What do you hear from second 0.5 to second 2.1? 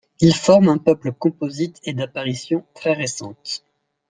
un peuple composite et